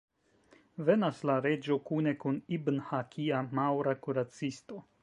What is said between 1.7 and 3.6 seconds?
kune kun Ibn-Hakia,